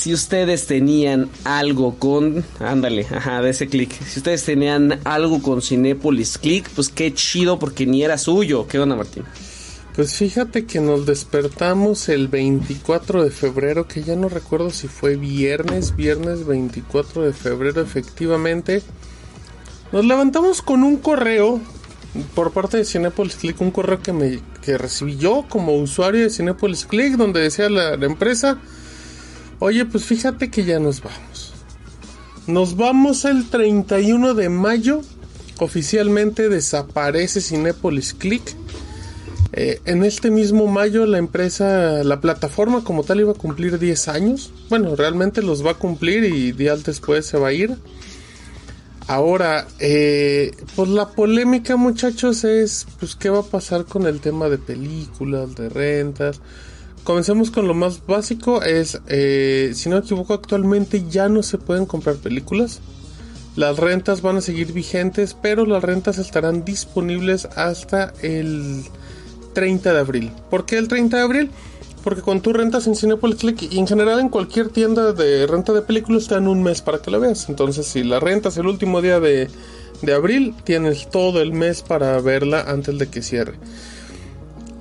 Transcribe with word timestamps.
si 0.00 0.14
ustedes 0.14 0.66
tenían 0.66 1.28
algo 1.44 1.96
con, 1.98 2.42
ándale, 2.58 3.06
ajá, 3.10 3.42
de 3.42 3.50
ese 3.50 3.68
clic, 3.68 3.92
si 4.02 4.20
ustedes 4.20 4.42
tenían 4.44 4.98
algo 5.04 5.42
con 5.42 5.60
Cinépolis 5.60 6.38
Click, 6.38 6.70
pues 6.70 6.88
qué 6.88 7.12
chido 7.12 7.58
porque 7.58 7.84
ni 7.84 8.02
era 8.02 8.16
suyo. 8.16 8.66
¿Qué 8.66 8.78
onda, 8.78 8.96
Martín? 8.96 9.24
Pues 9.94 10.14
fíjate 10.14 10.64
que 10.64 10.80
nos 10.80 11.04
despertamos 11.04 12.08
el 12.08 12.28
24 12.28 13.24
de 13.24 13.30
febrero, 13.30 13.86
que 13.86 14.02
ya 14.02 14.16
no 14.16 14.30
recuerdo 14.30 14.70
si 14.70 14.88
fue 14.88 15.16
viernes, 15.16 15.94
viernes 15.94 16.46
24 16.46 17.20
de 17.20 17.34
febrero 17.34 17.82
efectivamente. 17.82 18.82
Nos 19.92 20.06
levantamos 20.06 20.62
con 20.62 20.82
un 20.82 20.96
correo 20.96 21.60
por 22.34 22.52
parte 22.52 22.78
de 22.78 22.86
Cinepolis 22.86 23.34
Click, 23.34 23.60
un 23.60 23.70
correo 23.70 24.00
que 24.00 24.14
me 24.14 24.40
que 24.62 24.78
recibí 24.78 25.18
yo 25.18 25.44
como 25.46 25.74
usuario 25.74 26.22
de 26.22 26.30
Cinepolis 26.30 26.86
Click, 26.86 27.16
donde 27.18 27.40
decía 27.40 27.68
la 27.68 27.92
empresa, 27.96 28.58
oye, 29.60 29.84
pues 29.84 30.04
fíjate 30.04 30.50
que 30.50 30.64
ya 30.64 30.80
nos 30.80 31.00
vamos. 31.02 31.52
Nos 32.48 32.76
vamos 32.76 33.24
el 33.24 33.48
31 33.48 34.34
de 34.34 34.48
mayo, 34.48 35.02
oficialmente 35.60 36.48
desaparece 36.48 37.40
Cinepolis 37.40 38.14
Click 38.14 38.56
eh, 39.52 39.80
en 39.84 40.04
este 40.04 40.30
mismo 40.30 40.68
mayo 40.68 41.06
la 41.06 41.18
empresa, 41.18 42.04
la 42.04 42.20
plataforma 42.20 42.84
como 42.84 43.02
tal 43.02 43.20
iba 43.20 43.32
a 43.32 43.34
cumplir 43.34 43.78
10 43.78 44.08
años. 44.08 44.52
Bueno, 44.68 44.94
realmente 44.94 45.42
los 45.42 45.64
va 45.66 45.72
a 45.72 45.74
cumplir 45.74 46.24
y 46.24 46.52
días 46.52 46.84
después 46.84 47.26
se 47.26 47.38
va 47.38 47.48
a 47.48 47.52
ir. 47.52 47.76
Ahora, 49.08 49.66
eh, 49.80 50.52
pues 50.76 50.88
la 50.88 51.08
polémica 51.08 51.74
muchachos 51.74 52.44
es, 52.44 52.86
pues 53.00 53.16
qué 53.16 53.28
va 53.28 53.40
a 53.40 53.44
pasar 53.44 53.86
con 53.86 54.06
el 54.06 54.20
tema 54.20 54.48
de 54.48 54.58
películas, 54.58 55.56
de 55.56 55.68
rentas. 55.68 56.40
Comencemos 57.04 57.50
con 57.50 57.66
lo 57.66 57.74
más 57.74 58.06
básico, 58.06 58.62
es, 58.62 59.00
eh, 59.08 59.72
si 59.74 59.88
no 59.88 59.96
me 59.96 60.02
equivoco, 60.02 60.34
actualmente 60.34 61.04
ya 61.08 61.28
no 61.28 61.42
se 61.42 61.58
pueden 61.58 61.86
comprar 61.86 62.16
películas. 62.16 62.80
Las 63.56 63.78
rentas 63.78 64.22
van 64.22 64.36
a 64.36 64.40
seguir 64.40 64.72
vigentes, 64.72 65.34
pero 65.34 65.66
las 65.66 65.82
rentas 65.82 66.18
estarán 66.18 66.64
disponibles 66.64 67.46
hasta 67.56 68.12
el 68.22 68.82
30 69.54 69.92
de 69.92 69.98
abril. 69.98 70.32
¿Por 70.50 70.66
qué 70.66 70.78
el 70.78 70.88
30 70.88 71.16
de 71.16 71.22
abril? 71.22 71.50
Porque 72.04 72.22
cuando 72.22 72.42
tú 72.42 72.52
rentas 72.52 72.86
en 72.86 72.94
Cinepolis 72.94 73.38
Click 73.38 73.62
y 73.72 73.78
en 73.78 73.86
general 73.86 74.20
en 74.20 74.28
cualquier 74.28 74.68
tienda 74.68 75.12
de 75.12 75.46
renta 75.46 75.72
de 75.72 75.82
películas 75.82 76.28
te 76.28 76.34
dan 76.34 76.48
un 76.48 76.62
mes 76.62 76.80
para 76.80 77.02
que 77.02 77.10
la 77.10 77.18
veas. 77.18 77.48
Entonces 77.48 77.86
si 77.86 78.04
la 78.04 78.20
rentas 78.20 78.56
el 78.56 78.66
último 78.66 79.02
día 79.02 79.20
de, 79.20 79.48
de 80.00 80.14
abril, 80.14 80.54
tienes 80.64 81.10
todo 81.10 81.42
el 81.42 81.52
mes 81.52 81.82
para 81.82 82.18
verla 82.20 82.64
antes 82.68 82.98
de 82.98 83.08
que 83.08 83.22
cierre. 83.22 83.54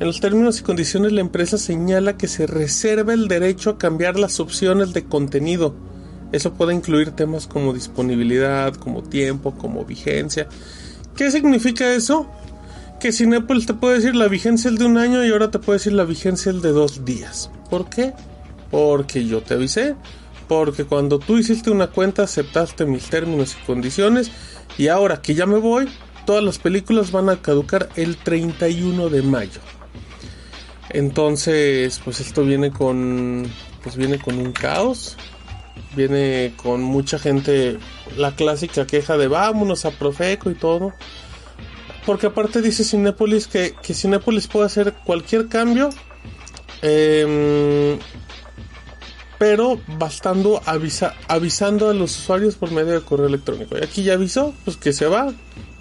en 0.00 0.06
los 0.06 0.20
términos 0.20 0.60
y 0.60 0.62
condiciones, 0.62 1.12
la 1.12 1.20
empresa 1.20 1.58
señala 1.58 2.16
que 2.16 2.28
se 2.28 2.46
reserva 2.46 3.14
el 3.14 3.28
derecho 3.28 3.70
a 3.70 3.78
cambiar 3.78 4.18
las 4.18 4.40
opciones 4.40 4.92
de 4.92 5.04
contenido. 5.04 5.74
Eso 6.32 6.52
puede 6.54 6.74
incluir 6.74 7.12
temas 7.12 7.46
como 7.46 7.72
disponibilidad, 7.72 8.74
como 8.74 9.02
tiempo, 9.02 9.54
como 9.56 9.84
vigencia. 9.84 10.48
¿Qué 11.16 11.30
significa 11.30 11.92
eso? 11.94 12.30
Que 13.00 13.12
Cinepolis 13.12 13.66
te 13.66 13.74
puede 13.74 13.96
decir 13.96 14.14
la 14.14 14.28
vigencia 14.28 14.70
es 14.70 14.78
de 14.78 14.84
un 14.84 14.98
año 14.98 15.24
y 15.24 15.30
ahora 15.30 15.50
te 15.50 15.58
puede 15.58 15.78
decir 15.78 15.92
la 15.92 16.04
vigencia 16.04 16.52
es 16.52 16.62
de 16.62 16.70
dos 16.70 17.04
días. 17.04 17.50
¿Por 17.70 17.88
qué? 17.88 18.12
Porque 18.70 19.24
yo 19.24 19.40
te 19.40 19.54
avisé. 19.54 19.94
Porque 20.48 20.84
cuando 20.84 21.18
tú 21.18 21.36
hiciste 21.36 21.70
una 21.70 21.88
cuenta 21.88 22.22
aceptaste 22.22 22.86
mis 22.86 23.08
términos 23.08 23.56
y 23.60 23.66
condiciones. 23.66 24.30
Y 24.76 24.88
ahora 24.88 25.20
que 25.22 25.34
ya 25.34 25.46
me 25.46 25.58
voy, 25.58 25.88
todas 26.26 26.42
las 26.42 26.58
películas 26.58 27.10
van 27.10 27.28
a 27.30 27.40
caducar 27.40 27.88
el 27.96 28.16
31 28.16 29.08
de 29.08 29.22
mayo. 29.22 29.60
Entonces, 30.90 32.00
pues 32.04 32.20
esto 32.20 32.44
viene 32.44 32.70
con. 32.70 33.46
Pues 33.82 33.96
viene 33.96 34.18
con 34.18 34.38
un 34.38 34.52
caos. 34.52 35.16
Viene 35.94 36.52
con 36.56 36.82
mucha 36.82 37.18
gente. 37.18 37.78
La 38.16 38.34
clásica 38.34 38.86
queja 38.86 39.16
de 39.16 39.28
vámonos 39.28 39.84
a 39.84 39.90
Profeco 39.90 40.50
y 40.50 40.54
todo. 40.54 40.92
Porque 42.06 42.26
aparte 42.26 42.62
dice 42.62 42.84
Cinépolis 42.84 43.46
que, 43.46 43.74
que 43.82 43.94
Cinépolis 43.94 44.46
puede 44.46 44.66
hacer 44.66 44.94
cualquier 45.04 45.48
cambio. 45.48 45.90
em, 46.82 47.98
pero 49.38 49.80
bastando 49.98 50.60
avisa, 50.66 51.14
avisando 51.28 51.88
a 51.88 51.94
los 51.94 52.18
usuarios 52.18 52.56
por 52.56 52.72
medio 52.72 52.94
de 52.94 53.00
correo 53.02 53.26
electrónico. 53.26 53.78
Y 53.78 53.84
aquí 53.84 54.02
ya 54.02 54.14
avisó, 54.14 54.52
pues 54.64 54.76
que 54.76 54.92
se 54.92 55.06
va. 55.06 55.32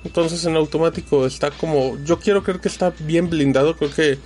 Entonces 0.04 0.46
en 0.46 0.56
automático 0.56 1.26
está 1.26 1.52
como, 1.52 1.98
yo 2.06 2.20
quiero 2.20 2.44
creer 2.44 2.62
que 2.62 2.68
está 2.68 2.94
bien 3.00 3.30
blindado, 3.30 3.76
creo 3.76 3.92
que 3.92 4.20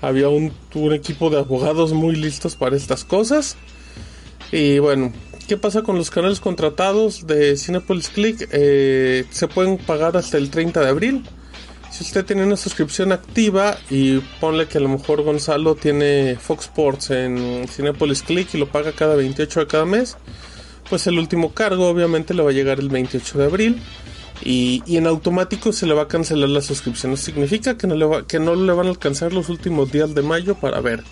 había 0.00 0.28
un, 0.28 0.52
un 0.74 0.92
equipo 0.92 1.28
de 1.28 1.38
abogados 1.38 1.92
muy 1.92 2.14
listos 2.14 2.54
para 2.56 2.76
estas 2.76 3.04
cosas. 3.04 3.56
Y 4.52 4.78
bueno, 4.78 5.12
¿qué 5.48 5.56
pasa 5.56 5.82
con 5.82 5.96
los 5.96 6.10
canales 6.10 6.40
contratados 6.40 7.26
de 7.26 7.56
Cinepolis 7.56 8.08
Click? 8.08 8.48
Eh, 8.52 9.24
se 9.30 9.48
pueden 9.48 9.78
pagar 9.78 10.16
hasta 10.16 10.36
el 10.38 10.50
30 10.50 10.80
de 10.80 10.88
abril. 10.88 11.24
Si 11.90 12.04
usted 12.04 12.24
tiene 12.24 12.44
una 12.44 12.56
suscripción 12.56 13.12
activa 13.12 13.78
y 13.90 14.18
ponle 14.40 14.66
que 14.66 14.78
a 14.78 14.80
lo 14.82 14.88
mejor 14.88 15.22
Gonzalo 15.22 15.76
tiene 15.76 16.36
Fox 16.38 16.64
Sports 16.66 17.10
en 17.10 17.66
Cinepolis 17.68 18.22
Click 18.22 18.52
y 18.54 18.58
lo 18.58 18.66
paga 18.68 18.92
cada 18.92 19.14
28 19.16 19.60
de 19.60 19.66
cada 19.66 19.84
mes, 19.86 20.16
pues 20.90 21.06
el 21.06 21.18
último 21.18 21.54
cargo 21.54 21.88
obviamente 21.88 22.34
le 22.34 22.42
va 22.42 22.50
a 22.50 22.52
llegar 22.52 22.80
el 22.80 22.90
28 22.90 23.38
de 23.38 23.44
abril 23.44 23.82
y, 24.44 24.82
en 24.96 25.06
automático 25.06 25.72
se 25.72 25.86
le 25.86 25.94
va 25.94 26.02
a 26.02 26.08
cancelar 26.08 26.50
la 26.50 26.60
suscripción. 26.60 27.12
Eso 27.12 27.24
significa 27.24 27.78
que 27.78 27.86
no, 27.86 27.94
le 27.94 28.04
va- 28.04 28.26
que 28.26 28.38
no 28.40 28.54
le 28.54 28.72
van 28.72 28.86
a 28.86 28.90
alcanzar 28.90 29.32
los 29.32 29.48
últimos 29.48 29.90
días 29.90 30.14
de 30.14 30.20
mayo 30.22 30.54
para 30.56 30.80
ver. 30.80 31.02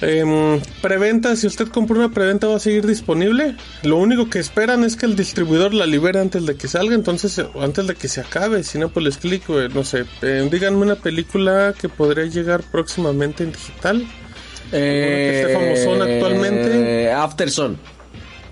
Em, 0.00 0.60
preventa, 0.82 1.36
si 1.36 1.46
usted 1.46 1.68
compra 1.68 1.96
una 1.96 2.10
preventa 2.10 2.46
va 2.48 2.56
a 2.56 2.60
seguir 2.60 2.86
disponible. 2.86 3.56
Lo 3.82 3.96
único 3.98 4.28
que 4.28 4.38
esperan 4.38 4.84
es 4.84 4.96
que 4.96 5.06
el 5.06 5.16
distribuidor 5.16 5.72
la 5.72 5.86
libere 5.86 6.20
antes 6.20 6.44
de 6.46 6.56
que 6.56 6.68
salga, 6.68 6.94
entonces 6.94 7.38
eh, 7.38 7.46
antes 7.60 7.86
de 7.86 7.94
que 7.94 8.08
se 8.08 8.20
acabe. 8.20 8.62
Cinepolis 8.64 9.18
Click, 9.18 9.48
eh, 9.50 9.68
no 9.72 9.84
sé, 9.84 10.04
eh, 10.22 10.46
díganme 10.50 10.78
una 10.78 10.96
película 10.96 11.74
que 11.80 11.88
podría 11.88 12.26
llegar 12.26 12.62
próximamente 12.62 13.44
en 13.44 13.52
digital. 13.52 14.06
que 14.70 15.40
esté 15.40 15.54
famosón 15.86 16.02
actualmente. 16.02 17.04
Eh, 17.04 17.12
Afterson. 17.12 17.78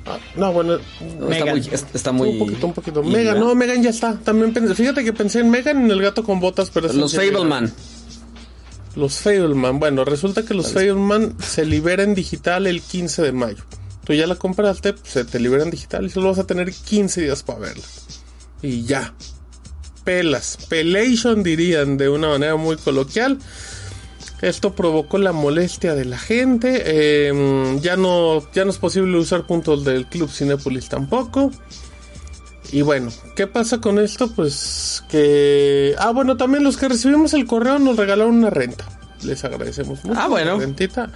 Ah, 0.06 0.18
no, 0.36 0.52
bueno, 0.52 0.74
Está 0.74 1.26
Megan. 1.28 1.48
muy, 1.50 1.70
está 1.94 2.12
muy. 2.12 2.28
un 2.30 2.38
poquito, 2.38 2.66
un 2.66 2.72
poquito. 2.72 3.02
Megan, 3.04 3.38
no, 3.38 3.54
Megan 3.54 3.82
ya 3.82 3.90
está. 3.90 4.16
También 4.18 4.52
pensé, 4.52 4.74
fíjate 4.74 5.04
que 5.04 5.12
pensé 5.12 5.40
en 5.40 5.50
Megan 5.50 5.80
y 5.80 5.84
en 5.84 5.90
el 5.92 6.02
gato 6.02 6.24
con 6.24 6.40
botas, 6.40 6.70
pero 6.70 6.92
Los. 6.92 7.14
Fableman. 7.14 7.72
Los 8.94 9.18
Fableman. 9.18 9.78
Bueno, 9.78 10.04
resulta 10.04 10.44
que 10.44 10.54
los 10.54 10.72
Fableman 10.72 11.36
se 11.40 11.64
liberan 11.64 12.14
digital 12.14 12.66
el 12.66 12.82
15 12.82 13.22
de 13.22 13.32
mayo. 13.32 13.64
Tú 14.04 14.12
ya 14.12 14.26
la 14.26 14.34
compraste, 14.34 14.92
pues, 14.92 15.12
se 15.12 15.24
te 15.24 15.38
liberan 15.38 15.70
digital 15.70 16.06
y 16.06 16.10
solo 16.10 16.28
vas 16.28 16.38
a 16.38 16.46
tener 16.46 16.72
15 16.72 17.22
días 17.22 17.42
para 17.42 17.60
verla. 17.60 17.84
Y 18.60 18.84
ya. 18.84 19.14
Pelas. 20.04 20.58
Pelation 20.68 21.42
dirían 21.42 21.96
de 21.96 22.08
una 22.08 22.28
manera 22.28 22.56
muy 22.56 22.76
coloquial. 22.76 23.38
Esto 24.40 24.74
provocó 24.74 25.18
la 25.18 25.30
molestia 25.32 25.94
de 25.94 26.04
la 26.04 26.18
gente. 26.18 26.82
eh, 26.84 27.78
ya, 27.80 27.96
no, 27.96 28.42
ya 28.52 28.64
no 28.64 28.70
es 28.72 28.78
posible 28.78 29.16
usar 29.16 29.46
puntos 29.46 29.84
del 29.84 30.06
Club 30.06 30.28
Cinépolis 30.28 30.88
tampoco. 30.88 31.52
Y 32.72 32.80
bueno, 32.82 33.10
¿qué 33.36 33.46
pasa 33.46 33.80
con 33.82 33.98
esto? 33.98 34.30
Pues 34.32 35.04
que... 35.10 35.94
Ah, 35.98 36.10
bueno, 36.10 36.38
también 36.38 36.64
los 36.64 36.78
que 36.78 36.88
recibimos 36.88 37.34
el 37.34 37.46
correo 37.46 37.78
nos 37.78 37.98
regalaron 37.98 38.34
una 38.34 38.48
renta. 38.48 38.86
Les 39.22 39.44
agradecemos 39.44 40.02
mucho. 40.04 40.18
Ah, 40.18 40.26
bueno. 40.26 40.58
Rentita. 40.58 41.10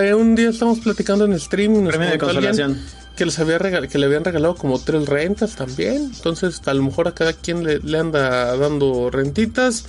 Eh, 0.00 0.14
un 0.14 0.34
día 0.34 0.50
estamos 0.50 0.80
platicando 0.80 1.24
en 1.24 1.40
stream 1.40 1.82
nos 1.82 1.94
Premio 1.94 2.10
de 2.10 2.18
consolación. 2.18 2.78
que 3.16 3.24
les 3.24 3.38
había 3.38 3.58
que 3.88 3.98
le 3.98 4.06
habían 4.06 4.22
regalado 4.22 4.54
como 4.54 4.78
tres 4.78 5.06
rentas 5.06 5.56
también. 5.56 6.12
Entonces, 6.14 6.60
a 6.66 6.74
lo 6.74 6.82
mejor 6.82 7.08
a 7.08 7.14
cada 7.14 7.32
quien 7.32 7.64
le, 7.64 7.78
le 7.78 7.98
anda 7.98 8.54
dando 8.56 9.10
rentitas. 9.10 9.86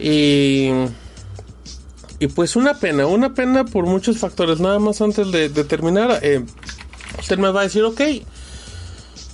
Y, 0.00 0.70
y 2.18 2.26
pues 2.26 2.56
una 2.56 2.74
pena, 2.74 3.06
una 3.06 3.34
pena 3.34 3.64
por 3.64 3.86
muchos 3.86 4.18
factores. 4.18 4.58
Nada 4.58 4.80
más 4.80 5.00
antes 5.00 5.30
de, 5.30 5.48
terminar, 5.64 6.18
eh, 6.22 6.44
usted 7.18 7.38
me 7.38 7.50
va 7.50 7.60
a 7.60 7.64
decir, 7.64 7.84
ok, 7.84 8.00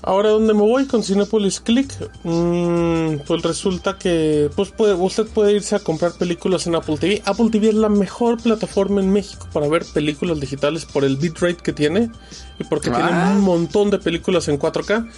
ahora 0.06 0.30
dónde 0.30 0.54
me 0.54 0.60
voy 0.60 0.86
con 0.86 1.02
Cinepolis 1.02 1.60
Click. 1.60 1.92
Mm, 2.22 3.18
pues 3.26 3.42
resulta 3.42 3.98
que 3.98 4.50
pues 4.54 4.70
puede, 4.70 4.94
usted 4.94 5.26
puede 5.26 5.52
irse 5.52 5.76
a 5.76 5.80
comprar 5.80 6.12
películas 6.12 6.66
en 6.66 6.74
Apple 6.74 6.98
TV. 6.98 7.22
Apple 7.24 7.48
TV 7.50 7.68
es 7.68 7.74
la 7.74 7.88
mejor 7.88 8.40
plataforma 8.40 9.00
en 9.00 9.12
México 9.12 9.48
para 9.52 9.68
ver 9.68 9.84
películas 9.92 10.40
digitales 10.40 10.84
por 10.84 11.04
el 11.04 11.16
bitrate 11.16 11.56
que 11.56 11.72
tiene 11.72 12.10
y 12.58 12.64
porque 12.64 12.90
tiene 12.90 13.10
ah. 13.10 13.32
un 13.34 13.42
montón 13.42 13.90
de 13.90 13.98
películas 13.98 14.48
en 14.48 14.58
4K. 14.58 15.08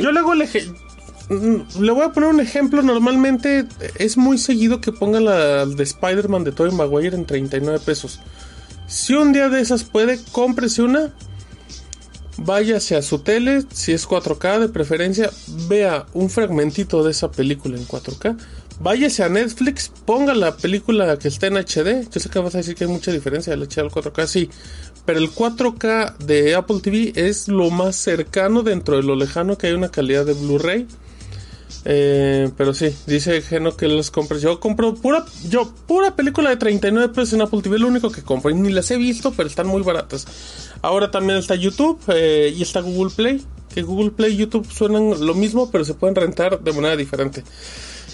Yo 0.00 0.12
le 0.12 0.18
hago 0.18 0.32
el 0.32 0.42
mm, 1.28 1.80
le 1.80 1.92
voy 1.92 2.02
a 2.02 2.12
poner 2.12 2.30
un 2.30 2.40
ejemplo. 2.40 2.82
Normalmente 2.82 3.66
es 3.96 4.16
muy 4.16 4.38
seguido 4.38 4.80
que 4.80 4.92
pongan 4.92 5.24
la 5.24 5.66
de 5.66 5.82
Spider-Man 5.82 6.44
de 6.44 6.52
Tobey 6.52 6.72
Maguire 6.72 7.16
en 7.16 7.26
39 7.26 7.80
pesos. 7.84 8.20
Si 8.88 9.14
un 9.14 9.32
día 9.32 9.48
de 9.48 9.60
esas 9.60 9.84
puede, 9.84 10.20
cómprese 10.32 10.82
una 10.82 11.12
váyase 12.38 12.96
a 12.96 13.02
su 13.02 13.20
tele, 13.20 13.64
si 13.72 13.92
es 13.92 14.08
4K 14.08 14.60
de 14.60 14.68
preferencia, 14.68 15.30
vea 15.68 16.06
un 16.14 16.30
fragmentito 16.30 17.02
de 17.04 17.10
esa 17.10 17.30
película 17.30 17.76
en 17.76 17.86
4K, 17.86 18.36
váyase 18.80 19.22
a 19.22 19.28
Netflix, 19.28 19.90
ponga 20.04 20.34
la 20.34 20.56
película 20.56 21.18
que 21.18 21.28
está 21.28 21.46
en 21.48 21.56
HD, 21.56 22.08
yo 22.10 22.20
sé 22.20 22.28
que 22.30 22.38
vas 22.38 22.54
a 22.54 22.58
decir 22.58 22.74
que 22.74 22.84
hay 22.84 22.90
mucha 22.90 23.12
diferencia 23.12 23.54
del 23.54 23.68
HD 23.68 23.80
al 23.80 23.90
4K, 23.90 24.26
sí, 24.26 24.50
pero 25.04 25.18
el 25.18 25.30
4K 25.30 26.18
de 26.18 26.54
Apple 26.54 26.80
TV 26.80 27.12
es 27.14 27.48
lo 27.48 27.70
más 27.70 27.96
cercano 27.96 28.62
dentro 28.62 28.96
de 28.96 29.02
lo 29.02 29.16
lejano 29.16 29.58
que 29.58 29.66
hay 29.68 29.72
una 29.72 29.90
calidad 29.90 30.24
de 30.24 30.34
Blu-ray. 30.34 30.86
Eh, 31.84 32.48
pero 32.56 32.74
sí, 32.74 32.94
dice 33.06 33.42
Geno 33.42 33.76
que 33.76 33.88
los 33.88 34.10
compres. 34.10 34.42
Yo 34.42 34.60
compro 34.60 34.94
pura, 34.94 35.24
yo, 35.48 35.74
pura 35.86 36.14
película 36.14 36.50
de 36.50 36.56
39 36.56 37.08
pesos 37.08 37.32
en 37.32 37.42
Apple 37.42 37.60
TV, 37.62 37.78
lo 37.78 37.88
único 37.88 38.10
que 38.10 38.22
compro. 38.22 38.50
Y 38.50 38.54
ni 38.54 38.70
las 38.70 38.90
he 38.90 38.96
visto, 38.96 39.32
pero 39.32 39.48
están 39.48 39.66
muy 39.66 39.82
baratas. 39.82 40.26
Ahora 40.82 41.10
también 41.10 41.38
está 41.38 41.54
YouTube 41.54 42.00
eh, 42.08 42.52
y 42.54 42.62
está 42.62 42.80
Google 42.80 43.12
Play. 43.14 43.42
Que 43.74 43.82
Google 43.82 44.10
Play 44.10 44.34
y 44.34 44.36
YouTube 44.36 44.70
suenan 44.70 45.24
lo 45.24 45.34
mismo, 45.34 45.70
pero 45.70 45.84
se 45.84 45.94
pueden 45.94 46.14
rentar 46.14 46.60
de 46.60 46.72
manera 46.72 46.96
diferente. 46.96 47.42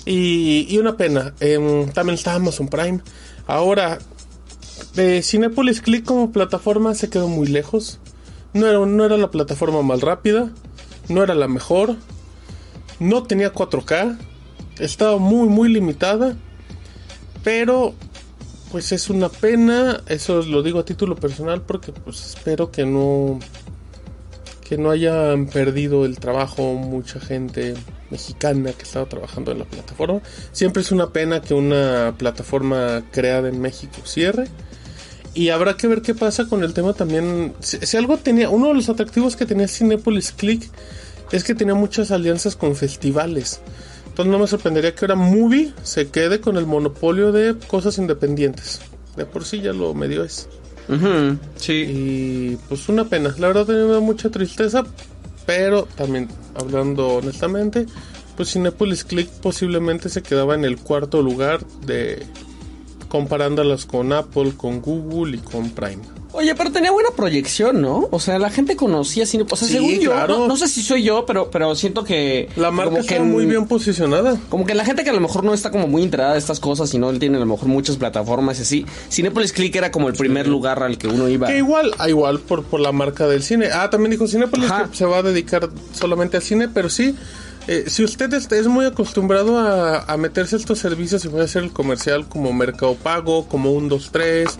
Y, 0.06 0.78
una 0.78 0.96
pena. 0.96 1.34
Em, 1.40 1.90
también 1.90 2.14
está 2.14 2.34
Amazon 2.34 2.68
Prime. 2.68 3.00
Ahora, 3.46 3.98
de 4.94 5.22
Cinepolis 5.22 5.80
Click 5.80 6.04
como 6.04 6.30
plataforma 6.30 6.94
se 6.94 7.10
quedó 7.10 7.28
muy 7.28 7.48
lejos. 7.48 7.98
No 8.52 8.66
era, 8.66 8.86
no 8.86 9.04
era 9.04 9.16
la 9.16 9.30
plataforma 9.30 9.82
más 9.82 10.00
rápida. 10.02 10.50
No 11.08 11.22
era 11.22 11.34
la 11.34 11.48
mejor 11.48 11.96
no 12.98 13.22
tenía 13.22 13.52
4K. 13.52 14.18
Estaba 14.78 15.18
muy, 15.18 15.48
muy 15.48 15.68
limitada. 15.68 16.36
Pero, 17.44 17.94
pues 18.70 18.92
es 18.92 19.10
una 19.10 19.28
pena. 19.28 20.02
Eso 20.06 20.42
lo 20.42 20.62
digo 20.62 20.80
a 20.80 20.84
título 20.84 21.16
personal 21.16 21.62
porque 21.62 21.92
pues 21.92 22.24
espero 22.24 22.70
que 22.70 22.84
no... 22.84 23.38
Que 24.68 24.76
no 24.76 24.90
hayan 24.90 25.46
perdido 25.46 26.04
el 26.04 26.18
trabajo 26.18 26.74
mucha 26.74 27.20
gente 27.20 27.74
mexicana 28.10 28.72
que 28.72 28.82
estaba 28.82 29.06
trabajando 29.06 29.50
en 29.50 29.60
la 29.60 29.64
plataforma. 29.64 30.20
Siempre 30.52 30.82
es 30.82 30.92
una 30.92 31.08
pena 31.08 31.40
que 31.40 31.54
una 31.54 32.14
plataforma 32.18 33.02
creada 33.10 33.48
en 33.48 33.60
México 33.62 34.02
cierre. 34.04 34.46
Y 35.32 35.48
habrá 35.50 35.76
que 35.76 35.86
ver 35.86 36.02
qué 36.02 36.14
pasa 36.14 36.46
con 36.48 36.64
el 36.64 36.74
tema 36.74 36.92
también. 36.92 37.54
Si, 37.60 37.78
si, 37.78 37.96
algo 37.96 38.18
tenía, 38.18 38.50
uno 38.50 38.68
de 38.68 38.74
los 38.74 38.90
atractivos 38.90 39.36
que 39.36 39.46
tenía 39.46 39.68
Cinepolis 39.68 40.32
Click 40.32 40.68
es 41.32 41.44
que 41.44 41.54
tenía 41.54 41.74
muchas 41.74 42.10
alianzas 42.10 42.56
con 42.56 42.76
festivales. 42.76 43.60
Entonces 44.18 44.32
no 44.32 44.38
me 44.40 44.48
sorprendería 44.48 44.96
que 44.96 45.04
ahora 45.04 45.14
Movie 45.14 45.72
se 45.84 46.08
quede 46.08 46.40
con 46.40 46.56
el 46.56 46.66
monopolio 46.66 47.30
de 47.30 47.54
cosas 47.68 47.98
independientes. 47.98 48.80
De 49.16 49.24
por 49.24 49.44
sí 49.44 49.60
ya 49.60 49.72
lo 49.72 49.94
medio 49.94 50.24
es. 50.24 50.48
sí. 51.54 51.84
Y 51.86 52.58
pues 52.68 52.88
una 52.88 53.04
pena. 53.04 53.32
La 53.38 53.46
verdad 53.46 53.66
tenía 53.66 54.00
mucha 54.00 54.28
tristeza. 54.28 54.84
Pero 55.46 55.84
también, 55.94 56.26
hablando 56.56 57.06
honestamente, 57.10 57.86
pues 58.36 58.50
Cinepolis 58.50 59.04
Click 59.04 59.30
posiblemente 59.40 60.08
se 60.08 60.20
quedaba 60.24 60.56
en 60.56 60.64
el 60.64 60.78
cuarto 60.78 61.22
lugar 61.22 61.64
de 61.86 62.26
comparándolas 63.08 63.86
con 63.86 64.12
Apple, 64.12 64.54
con 64.56 64.80
Google 64.80 65.36
y 65.36 65.40
con 65.40 65.70
Prime. 65.70 66.02
Oye, 66.32 66.54
pero 66.54 66.70
tenía 66.70 66.90
buena 66.90 67.10
proyección, 67.10 67.80
¿no? 67.80 68.08
O 68.10 68.20
sea, 68.20 68.38
la 68.38 68.50
gente 68.50 68.76
conocía 68.76 69.24
cine. 69.24 69.46
O 69.50 69.56
sea, 69.56 69.66
según 69.66 69.98
yo, 69.98 70.26
no, 70.26 70.56
sé 70.56 70.68
si 70.68 70.82
soy 70.82 71.02
yo, 71.02 71.24
pero, 71.24 71.50
pero 71.50 71.74
siento 71.74 72.04
que. 72.04 72.48
La 72.56 72.70
marca 72.70 72.98
está 72.98 73.22
muy 73.22 73.46
bien 73.46 73.66
posicionada. 73.66 74.38
Como 74.50 74.66
que 74.66 74.74
la 74.74 74.84
gente 74.84 75.04
que 75.04 75.10
a 75.10 75.14
lo 75.14 75.20
mejor 75.20 75.44
no 75.44 75.54
está 75.54 75.70
como 75.70 75.88
muy 75.88 76.02
enterada 76.02 76.34
de 76.34 76.38
estas 76.38 76.60
cosas 76.60 76.92
y 76.92 76.98
no 76.98 77.12
tiene 77.18 77.38
a 77.38 77.40
lo 77.40 77.46
mejor 77.46 77.68
muchas 77.68 77.96
plataformas 77.96 78.58
y 78.58 78.62
así. 78.62 78.86
Cinepolis 79.10 79.52
Click 79.52 79.74
era 79.74 79.90
como 79.90 80.08
el 80.08 80.14
primer 80.14 80.46
lugar 80.46 80.82
al 80.82 80.98
que 80.98 81.08
uno 81.08 81.28
iba. 81.28 81.46
Que 81.46 81.58
igual, 81.58 81.92
ah, 81.98 82.08
igual 82.08 82.40
por, 82.40 82.62
por 82.64 82.80
la 82.80 82.92
marca 82.92 83.26
del 83.26 83.42
cine. 83.42 83.68
Ah, 83.72 83.88
también 83.88 84.10
dijo 84.10 84.28
Cinepolis 84.28 84.70
que 84.90 84.96
se 84.96 85.06
va 85.06 85.18
a 85.18 85.22
dedicar 85.22 85.70
solamente 85.92 86.36
al 86.36 86.42
cine, 86.42 86.68
pero 86.68 86.90
sí. 86.90 87.14
Eh, 87.68 87.84
si 87.86 88.02
usted 88.02 88.32
es, 88.32 88.66
muy 88.66 88.86
acostumbrado 88.86 89.58
a, 89.58 90.04
a, 90.04 90.16
meterse 90.16 90.56
a 90.56 90.58
estos 90.58 90.78
servicios 90.78 91.22
y 91.26 91.28
puede 91.28 91.44
hacer 91.44 91.62
el 91.62 91.70
comercial 91.70 92.26
como 92.26 92.50
Mercado 92.54 92.94
Pago, 92.94 93.46
como 93.46 93.72
un 93.72 93.90
2, 93.90 94.08
3 94.10 94.58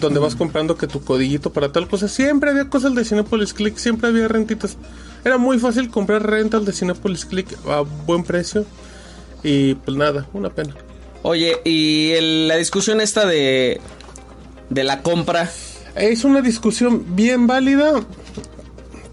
donde 0.00 0.20
vas 0.20 0.34
comprando 0.36 0.76
que 0.76 0.86
tu 0.86 1.02
codillito 1.02 1.52
para 1.52 1.72
tal 1.72 1.88
cosa. 1.88 2.08
Siempre 2.08 2.50
había 2.50 2.68
cosas 2.68 2.94
de 2.94 3.04
Cinepolis 3.04 3.54
Click, 3.54 3.76
siempre 3.76 4.08
había 4.08 4.28
rentitas. 4.28 4.76
Era 5.24 5.38
muy 5.38 5.58
fácil 5.58 5.90
comprar 5.90 6.26
rentas 6.26 6.64
de 6.64 6.72
Cinepolis 6.72 7.24
Click 7.24 7.48
a 7.66 7.80
buen 7.80 8.24
precio. 8.24 8.64
Y 9.42 9.74
pues 9.74 9.96
nada, 9.96 10.26
una 10.32 10.50
pena. 10.50 10.74
Oye, 11.22 11.56
y 11.64 12.14
la 12.46 12.56
discusión 12.56 13.00
esta 13.00 13.26
de, 13.26 13.80
de 14.70 14.84
la 14.84 15.02
compra. 15.02 15.50
Es 15.94 16.24
una 16.24 16.42
discusión 16.42 17.14
bien 17.14 17.46
válida, 17.46 18.04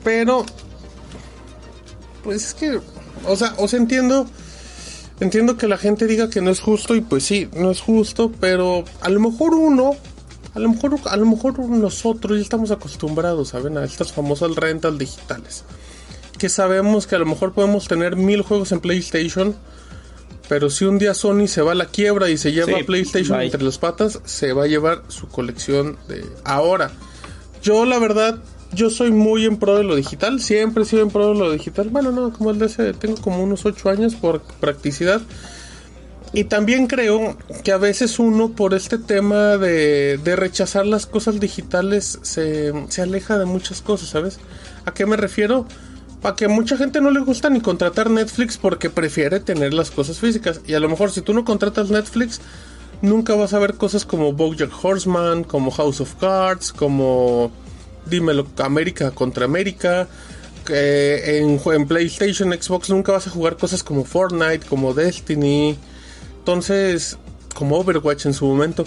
pero 0.03 0.45
pues 2.23 2.45
es 2.47 2.53
que, 2.53 2.79
o 3.27 3.35
sea, 3.35 3.53
os 3.57 3.73
entiendo, 3.73 4.27
entiendo 5.19 5.57
que 5.57 5.67
la 5.67 5.77
gente 5.77 6.07
diga 6.07 6.29
que 6.29 6.41
no 6.41 6.49
es 6.49 6.59
justo 6.59 6.95
y 6.95 7.01
pues 7.01 7.23
sí, 7.23 7.49
no 7.53 7.71
es 7.71 7.81
justo, 7.81 8.31
pero 8.39 8.83
a 9.01 9.09
lo 9.09 9.19
mejor 9.19 9.53
uno 9.53 9.95
a 10.53 10.59
lo 10.59 10.69
mejor, 10.69 10.99
a 11.05 11.17
lo 11.17 11.25
mejor 11.25 11.59
nosotros 11.59 12.37
ya 12.37 12.43
estamos 12.43 12.71
acostumbrados, 12.71 13.49
¿saben? 13.49 13.77
A 13.77 13.85
estas 13.85 14.11
famosas 14.11 14.55
rentas 14.55 14.97
digitales. 14.97 15.63
Que 16.37 16.49
sabemos 16.49 17.07
que 17.07 17.15
a 17.15 17.19
lo 17.19 17.25
mejor 17.25 17.53
podemos 17.53 17.87
tener 17.87 18.15
mil 18.15 18.41
juegos 18.41 18.71
en 18.71 18.79
PlayStation. 18.79 19.55
Pero 20.49 20.69
si 20.69 20.83
un 20.83 20.97
día 20.97 21.13
Sony 21.13 21.47
se 21.47 21.61
va 21.61 21.71
a 21.71 21.75
la 21.75 21.85
quiebra 21.85 22.29
y 22.29 22.37
se 22.37 22.51
lleva 22.51 22.77
PlayStation 22.85 23.39
entre 23.39 23.63
las 23.63 23.77
patas, 23.77 24.19
se 24.25 24.51
va 24.51 24.65
a 24.65 24.67
llevar 24.67 25.03
su 25.07 25.29
colección 25.29 25.97
de 26.09 26.25
ahora. 26.43 26.91
Yo 27.63 27.85
la 27.85 27.99
verdad, 27.99 28.37
yo 28.73 28.89
soy 28.89 29.11
muy 29.11 29.45
en 29.45 29.57
pro 29.57 29.77
de 29.77 29.85
lo 29.85 29.95
digital, 29.95 30.41
siempre 30.41 30.83
he 30.83 30.85
sido 30.85 31.03
en 31.03 31.09
pro 31.09 31.29
de 31.29 31.39
lo 31.39 31.51
digital. 31.53 31.87
Bueno, 31.89 32.11
no, 32.11 32.33
como 32.33 32.51
el 32.51 32.59
de 32.59 32.65
ese, 32.65 32.91
tengo 32.93 33.15
como 33.21 33.41
unos 33.41 33.65
8 33.65 33.89
años 33.89 34.15
por 34.15 34.41
practicidad. 34.41 35.21
Y 36.33 36.45
también 36.45 36.87
creo 36.87 37.35
que 37.63 37.73
a 37.73 37.77
veces 37.77 38.17
uno 38.17 38.49
por 38.49 38.73
este 38.73 38.97
tema 38.97 39.57
de, 39.57 40.19
rechazar 40.37 40.85
las 40.85 41.05
cosas 41.05 41.41
digitales 41.41 42.19
se, 42.21 42.71
aleja 43.01 43.37
de 43.37 43.45
muchas 43.45 43.81
cosas, 43.81 44.09
¿sabes? 44.09 44.39
¿A 44.85 44.93
qué 44.93 45.05
me 45.05 45.17
refiero? 45.17 45.65
A 46.23 46.35
que 46.35 46.47
mucha 46.47 46.77
gente 46.77 47.01
no 47.01 47.11
le 47.11 47.19
gusta 47.19 47.49
ni 47.49 47.59
contratar 47.59 48.09
Netflix 48.09 48.57
porque 48.57 48.89
prefiere 48.89 49.41
tener 49.41 49.73
las 49.73 49.91
cosas 49.91 50.19
físicas. 50.19 50.61
Y 50.65 50.73
a 50.73 50.79
lo 50.79 50.87
mejor 50.87 51.11
si 51.11 51.21
tú 51.21 51.33
no 51.33 51.43
contratas 51.43 51.89
Netflix, 51.89 52.39
nunca 53.01 53.35
vas 53.35 53.53
a 53.53 53.59
ver 53.59 53.73
cosas 53.73 54.05
como 54.05 54.31
Bojack 54.31 54.71
Horseman, 54.81 55.43
como 55.43 55.69
House 55.71 55.99
of 55.99 56.15
Cards, 56.15 56.71
como 56.71 57.51
Dímelo, 58.05 58.47
América 58.59 59.11
contra 59.11 59.43
América. 59.43 60.07
en, 60.69 61.59
en 61.65 61.87
PlayStation, 61.87 62.53
Xbox 62.53 62.89
nunca 62.89 63.11
vas 63.11 63.27
a 63.27 63.31
jugar 63.31 63.57
cosas 63.57 63.83
como 63.83 64.05
Fortnite, 64.05 64.65
como 64.65 64.93
Destiny 64.93 65.77
entonces, 66.41 67.19
como 67.53 67.77
Overwatch 67.77 68.25
en 68.25 68.33
su 68.33 68.47
momento. 68.47 68.85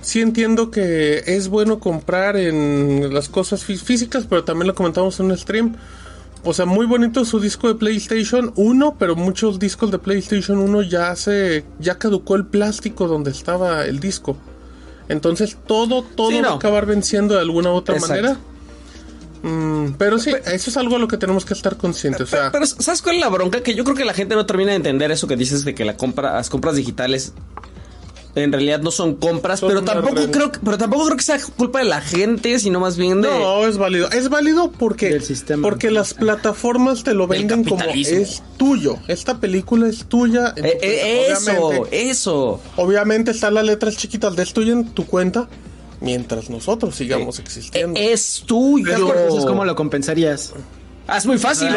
Sí 0.00 0.22
entiendo 0.22 0.70
que 0.70 1.22
es 1.26 1.48
bueno 1.48 1.80
comprar 1.80 2.36
en 2.36 3.12
las 3.12 3.28
cosas 3.28 3.62
físicas, 3.64 4.26
pero 4.28 4.42
también 4.42 4.68
lo 4.68 4.74
comentamos 4.74 5.20
en 5.20 5.26
un 5.26 5.36
stream. 5.36 5.76
O 6.44 6.54
sea, 6.54 6.64
muy 6.64 6.86
bonito 6.86 7.26
su 7.26 7.40
disco 7.40 7.68
de 7.68 7.74
PlayStation 7.74 8.52
1, 8.56 8.96
pero 8.98 9.16
muchos 9.16 9.58
discos 9.58 9.90
de 9.90 9.98
PlayStation 9.98 10.58
1 10.58 10.82
ya 10.82 11.14
se 11.14 11.64
ya 11.78 11.98
caducó 11.98 12.36
el 12.36 12.46
plástico 12.46 13.06
donde 13.06 13.30
estaba 13.30 13.84
el 13.84 14.00
disco. 14.00 14.36
Entonces 15.10 15.58
todo 15.66 16.02
todo 16.02 16.42
va 16.42 16.48
a 16.48 16.54
acabar 16.54 16.86
venciendo 16.86 17.34
de 17.34 17.40
alguna 17.40 17.70
u 17.70 17.74
otra 17.74 17.98
manera. 17.98 18.38
Mm, 19.44 19.92
pero 19.98 20.18
sí, 20.18 20.30
eso 20.46 20.70
es 20.70 20.76
algo 20.78 20.96
a 20.96 20.98
lo 20.98 21.06
que 21.06 21.18
tenemos 21.18 21.44
que 21.44 21.52
estar 21.52 21.76
conscientes. 21.76 22.30
pero, 22.50 22.64
¿sabes 22.64 23.02
cuál 23.02 23.16
es 23.16 23.20
la 23.20 23.28
bronca? 23.28 23.62
Que 23.62 23.74
yo 23.74 23.84
creo 23.84 23.94
que 23.94 24.06
la 24.06 24.14
gente 24.14 24.34
no 24.34 24.46
termina 24.46 24.70
de 24.70 24.76
entender 24.76 25.10
eso 25.10 25.26
que 25.26 25.36
dices 25.36 25.64
de 25.66 25.74
que 25.74 25.84
la 25.84 25.98
compra, 25.98 26.32
las 26.32 26.48
compras 26.48 26.76
digitales 26.76 27.34
en 28.36 28.50
realidad 28.52 28.80
no 28.80 28.90
son 28.90 29.14
compras, 29.14 29.60
Son 29.60 29.68
pero 29.68 29.84
tampoco 29.84 30.16
renta. 30.16 30.32
creo 30.32 30.50
que, 30.50 30.58
pero 30.64 30.78
tampoco 30.78 31.04
creo 31.04 31.16
que 31.16 31.22
sea 31.22 31.38
culpa 31.56 31.80
de 31.80 31.84
la 31.84 32.00
gente, 32.00 32.58
sino 32.58 32.80
más 32.80 32.96
bien 32.96 33.20
de 33.22 33.28
No, 33.28 33.66
es 33.66 33.76
válido. 33.76 34.10
Es 34.10 34.28
válido 34.28 34.72
porque, 34.72 35.10
Del 35.10 35.22
sistema. 35.22 35.62
porque 35.62 35.90
las 35.90 36.14
plataformas 36.14 37.04
te 37.04 37.14
lo 37.14 37.26
venden 37.28 37.64
como 37.64 37.84
es 37.84 38.42
tuyo. 38.56 38.96
Esta 39.08 39.38
película 39.38 39.88
es 39.88 40.06
tuya. 40.06 40.52
Eh, 40.56 40.78
eh, 40.82 41.26
eso, 41.30 41.52
obviamente, 41.68 42.10
eso. 42.10 42.60
obviamente 42.76 43.30
están 43.30 43.54
las 43.54 43.64
letras 43.64 43.96
chiquitas 43.96 44.34
de 44.34 44.42
es 44.42 44.52
tuya 44.52 44.72
en 44.72 44.88
tu 44.88 45.06
cuenta 45.06 45.48
mientras 46.04 46.50
nosotros 46.50 46.94
sigamos 46.94 47.38
Eh, 47.38 47.42
existiendo. 47.42 47.98
Es 48.00 48.42
tuyo. 48.46 48.94
Entonces, 48.94 49.44
¿cómo 49.46 49.64
lo 49.64 49.74
compensarías? 49.74 50.52
Ah, 51.14 51.18
es 51.18 51.26
muy 51.26 51.38
fácil. 51.38 51.68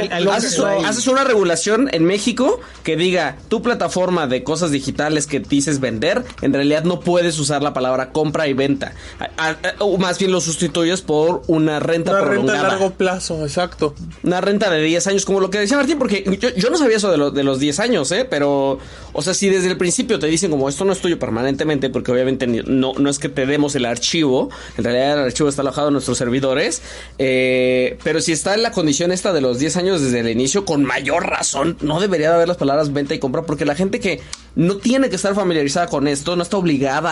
Haces, 0.86 1.08
una 1.08 1.24
regulación 1.24 1.90
en 1.94 2.06
México 2.06 2.60
que 2.84 2.96
diga 2.96 3.38
tu 3.50 3.62
plataforma 3.62 4.26
de 4.28 4.44
cosas 4.44 4.72
digitales 4.72 5.28
que 5.28 5.40
dices 5.40 5.80
vender, 5.80 6.24
en 6.42 6.54
realidad 6.54 6.84
no 6.84 7.00
puedes 7.02 7.38
usar 7.40 7.62
la 7.62 7.74
palabra 7.74 8.12
compra 8.12 8.48
y 8.48 8.54
venta. 8.54 8.94
A- 9.20 9.50
a- 9.50 9.58
o 9.80 9.98
más 9.98 10.18
bien 10.18 10.32
lo 10.32 10.42
sustituyes 10.42 11.02
por 11.02 11.44
una 11.48 11.80
renta 11.80 12.12
Una 12.12 12.22
renta 12.22 12.32
a 12.32 12.46
prolongada. 12.46 12.68
largo 12.70 12.92
plazo, 12.94 13.44
exacto. 13.46 13.94
Una 14.24 14.42
renta 14.42 14.70
de 14.72 14.82
10 14.82 15.06
años, 15.08 15.26
como 15.26 15.40
lo 15.40 15.50
que 15.50 15.60
decía 15.60 15.78
Martín, 15.78 16.00
porque 16.00 16.24
yo, 16.40 16.50
yo 16.56 16.70
no 16.70 16.78
sabía 16.78 16.98
eso 16.98 17.12
de, 17.12 17.18
lo- 17.18 17.32
de 17.32 17.44
los 17.44 17.60
10 17.60 17.80
años, 17.80 18.12
¿eh? 18.12 18.26
Pero, 18.30 18.80
o 19.14 19.22
sea, 19.22 19.34
si 19.34 19.50
desde 19.50 19.70
el 19.70 19.78
principio 19.78 20.18
te 20.20 20.28
dicen 20.28 20.50
como 20.50 20.68
esto 20.68 20.84
no 20.84 20.94
es 20.94 21.00
tuyo 21.00 21.20
permanentemente, 21.20 21.90
porque 21.90 22.12
obviamente 22.12 22.48
no, 22.48 22.94
no 22.98 23.10
es 23.10 23.20
que 23.20 23.30
te 23.30 23.46
demos 23.46 23.76
el 23.76 23.86
archivo, 23.86 24.50
en 24.78 24.84
realidad 24.84 25.20
el 25.20 25.26
archivo 25.26 25.50
está 25.50 25.62
alojado 25.62 25.90
en 25.90 25.94
nuestros 25.94 26.18
servidores, 26.18 26.82
eh, 27.20 27.98
pero 28.04 28.22
si 28.22 28.32
está 28.32 28.54
en 28.54 28.64
la 28.64 28.72
condición 28.72 29.12
esta 29.12 29.27
de 29.34 29.42
los 29.42 29.60
10 29.60 29.78
años 29.78 30.02
desde 30.02 30.20
el 30.20 30.30
inicio, 30.30 30.66
con 30.66 30.84
mayor 30.84 31.28
razón, 31.28 31.78
no 31.82 32.00
debería 32.00 32.30
de 32.30 32.36
haber 32.36 32.48
las 32.48 32.58
palabras 32.58 32.94
venta 32.94 33.14
y 33.14 33.20
compra, 33.20 33.44
porque 33.44 33.66
la 33.66 33.76
gente 33.76 34.00
que 34.00 34.22
no 34.56 34.78
tiene 34.78 35.10
que 35.10 35.16
estar 35.16 35.36
familiarizada 35.36 35.88
con 35.88 36.08
esto, 36.08 36.36
no 36.36 36.44
está 36.44 36.58
obligada 36.58 37.08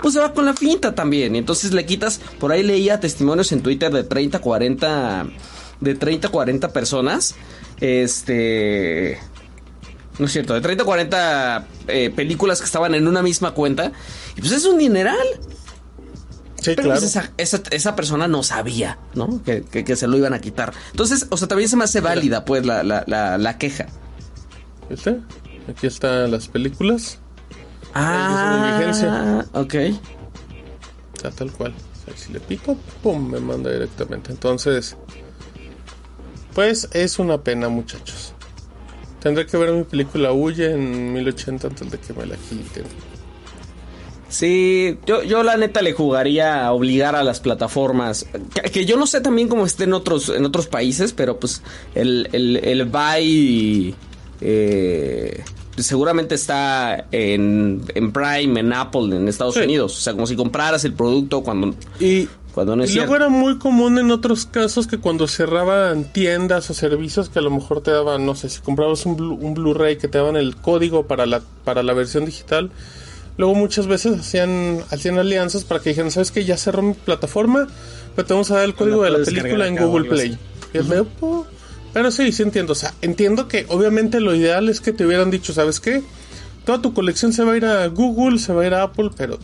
pues 0.00 0.14
se 0.14 0.20
va 0.20 0.32
con 0.32 0.44
la 0.44 0.54
finta 0.54 0.94
también. 0.94 1.34
Y 1.34 1.38
entonces 1.38 1.72
le 1.72 1.86
quitas, 1.86 2.20
por 2.38 2.52
ahí 2.52 2.62
leía 2.62 3.00
testimonios 3.00 3.52
en 3.52 3.62
Twitter 3.62 3.92
de 3.92 4.04
30, 4.04 4.40
40 4.40 5.26
de 5.80 5.94
30 5.94 6.28
40 6.28 6.72
personas. 6.72 7.34
Este. 7.80 9.18
No 10.18 10.26
es 10.26 10.32
cierto, 10.32 10.54
de 10.54 10.60
30 10.60 10.84
40 10.84 11.68
eh, 11.86 12.10
películas 12.10 12.58
que 12.58 12.64
estaban 12.64 12.94
en 12.94 13.06
una 13.06 13.22
misma 13.22 13.52
cuenta. 13.52 13.92
Y 14.36 14.40
pues 14.40 14.52
es 14.52 14.64
un 14.64 14.78
dineral. 14.78 15.16
Sí, 16.60 16.72
Pero 16.74 16.82
claro. 16.88 17.00
pues 17.00 17.04
esa, 17.16 17.32
esa, 17.36 17.62
esa 17.70 17.94
persona 17.96 18.26
no 18.28 18.42
sabía, 18.42 18.98
¿no? 19.14 19.42
Que, 19.44 19.62
que- 19.62 19.84
que 19.84 19.94
se 19.96 20.06
lo 20.08 20.16
iban 20.16 20.34
a 20.34 20.40
quitar. 20.40 20.72
Entonces, 20.90 21.26
o 21.30 21.36
sea, 21.36 21.46
también 21.48 21.68
se 21.68 21.76
me 21.76 21.84
hace 21.84 22.00
válida, 22.00 22.44
pues, 22.44 22.66
la, 22.66 22.82
la, 22.82 23.04
la, 23.06 23.38
la 23.38 23.58
queja. 23.58 23.86
¿Viste? 24.90 25.20
Aquí 25.68 25.86
están 25.86 26.30
las 26.32 26.48
películas. 26.48 27.18
Ah, 27.94 29.44
ok. 29.52 29.72
Sea, 31.20 31.30
tal 31.30 31.50
cual. 31.52 31.72
O 31.72 32.04
sea, 32.04 32.16
si 32.16 32.32
le 32.32 32.40
pico, 32.40 32.76
pum, 33.02 33.30
me 33.30 33.38
manda 33.40 33.70
directamente. 33.70 34.32
Entonces, 34.32 34.96
pues 36.54 36.88
es 36.92 37.18
una 37.18 37.38
pena, 37.38 37.68
muchachos. 37.68 38.34
Tendré 39.20 39.46
que 39.46 39.56
ver 39.56 39.72
mi 39.72 39.84
película 39.84 40.32
Huye 40.32 40.72
en 40.72 41.12
1080 41.12 41.66
antes 41.68 41.90
de 41.90 41.98
que 41.98 42.12
me 42.14 42.26
la 42.26 42.36
quiten. 42.36 42.84
Sí, 44.28 44.98
yo, 45.06 45.22
yo 45.22 45.42
la 45.42 45.56
neta 45.56 45.80
le 45.82 45.92
jugaría 45.92 46.66
a 46.66 46.72
obligar 46.72 47.16
a 47.16 47.22
las 47.24 47.40
plataformas. 47.40 48.26
Que, 48.54 48.70
que 48.70 48.84
yo 48.86 48.96
no 48.96 49.06
sé 49.06 49.20
también 49.20 49.48
cómo 49.48 49.64
esté 49.64 49.84
en 49.84 49.94
otros, 49.94 50.28
en 50.28 50.44
otros 50.44 50.66
países, 50.66 51.12
pero 51.12 51.38
pues 51.40 51.62
el, 51.94 52.28
el, 52.32 52.56
el 52.58 52.84
Buy 52.84 53.94
eh, 54.40 55.42
seguramente 55.76 56.34
está 56.34 57.06
en, 57.12 57.82
en 57.94 58.12
Prime, 58.12 58.60
en 58.60 58.72
Apple, 58.72 59.16
en 59.16 59.28
Estados 59.28 59.54
Sí. 59.54 59.60
Unidos. 59.60 59.96
O 59.96 60.00
sea, 60.00 60.12
como 60.12 60.26
si 60.26 60.36
compraras 60.36 60.84
el 60.84 60.92
producto 60.92 61.42
cuando, 61.42 61.74
Y, 62.00 62.28
cuando 62.52 62.76
no 62.76 62.84
es 62.84 62.90
y 62.90 62.96
luego 62.96 63.16
era 63.16 63.28
muy 63.28 63.58
común 63.58 63.98
en 63.98 64.10
otros 64.10 64.44
casos 64.46 64.86
que 64.86 64.98
cuando 64.98 65.26
cerraban 65.28 66.04
tiendas 66.12 66.68
o 66.70 66.74
servicios 66.74 67.28
que 67.28 67.38
a 67.38 67.42
lo 67.42 67.50
mejor 67.50 67.80
te 67.82 67.90
daban, 67.92 68.26
no 68.26 68.34
sé, 68.34 68.48
si 68.50 68.60
comprabas 68.60 69.06
un, 69.06 69.16
Blu- 69.16 69.38
un 69.40 69.54
Blu-ray 69.54 69.96
que 69.98 70.08
te 70.08 70.18
daban 70.18 70.36
el 70.36 70.56
código 70.56 71.06
para 71.06 71.24
la, 71.26 71.40
para 71.64 71.82
la 71.82 71.92
versión 71.94 72.24
digital, 72.24 72.70
luego 73.38 73.54
muchas 73.54 73.86
veces 73.86 74.20
hacían, 74.20 74.80
hacían 74.90 75.18
alianzas 75.18 75.64
para 75.64 75.80
que 75.80 75.90
dijeran, 75.90 76.10
¿sabes 76.10 76.30
qué? 76.30 76.44
Ya 76.44 76.58
cerró 76.58 76.82
mi 76.82 76.92
plataforma, 76.92 77.68
pero 78.14 78.26
te 78.26 78.34
vamos 78.34 78.50
a 78.50 78.56
dar 78.56 78.64
el 78.64 78.74
código 78.74 79.02
de 79.04 79.10
la 79.10 79.24
película 79.24 79.66
en 79.66 79.76
Google 79.76 80.08
Play. 80.08 80.38
Y 80.74 80.78
es 80.78 80.86
medio, 80.86 81.06
pero 81.94 82.10
sí, 82.10 82.30
sí 82.32 82.42
entiendo. 82.42 82.72
O 82.72 82.76
sea, 82.76 82.92
entiendo 83.00 83.48
que 83.48 83.64
obviamente 83.68 84.20
lo 84.20 84.34
ideal 84.34 84.68
es 84.68 84.80
que 84.80 84.92
te 84.92 85.06
hubieran 85.06 85.30
dicho, 85.30 85.54
¿sabes 85.54 85.80
qué? 85.80 86.02
Toda 86.66 86.82
tu 86.82 86.92
colección 86.92 87.32
se 87.32 87.44
va 87.44 87.52
a 87.52 87.56
ir 87.56 87.64
a 87.64 87.86
Google, 87.86 88.38
se 88.38 88.52
va 88.52 88.62
a 88.62 88.66
ir 88.66 88.74
a 88.74 88.82
Apple, 88.82 89.10
pero 89.16 89.38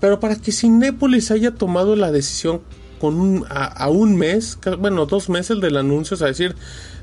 pero 0.00 0.20
para 0.20 0.36
que 0.36 0.52
Cinépolis 0.52 1.30
haya 1.30 1.52
tomado 1.52 1.96
la 1.96 2.12
decisión 2.12 2.60
con 3.00 3.16
un, 3.20 3.44
a, 3.50 3.64
a 3.64 3.88
un 3.88 4.16
mes, 4.16 4.58
bueno, 4.78 5.04
dos 5.06 5.28
meses 5.28 5.60
del 5.60 5.76
anuncio, 5.76 6.14
o 6.14 6.18
sea, 6.18 6.28
decir, 6.28 6.54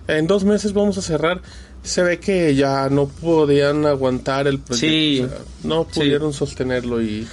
en 0.07 0.27
dos 0.27 0.43
meses 0.43 0.73
vamos 0.73 0.97
a 0.97 1.01
cerrar, 1.01 1.41
se 1.83 2.01
ve 2.03 2.19
que 2.19 2.55
ya 2.55 2.89
no 2.89 3.07
podían 3.07 3.85
aguantar 3.85 4.47
el 4.47 4.59
proyecto, 4.59 4.87
Sí. 4.87 5.21
o 5.25 5.27
sea, 5.29 5.37
no 5.63 5.83
pudieron 5.85 6.33
sostenerlo 6.33 7.01
y, 7.01 7.27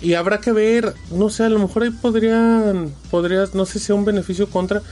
y 0.00 0.14
habrá 0.14 0.38
que 0.40 0.52
ver, 0.52 0.94
no 1.10 1.30
sé, 1.30 1.44
a 1.44 1.48
lo 1.48 1.58
mejor 1.58 1.82
ahí 1.84 1.90
podrían, 1.90 2.92
podría, 3.10 3.44
no 3.54 3.66
sé 3.66 3.78
si 3.78 3.86
sea 3.86 3.94
un 3.94 4.04
beneficio 4.04 4.48
contra, 4.48 4.82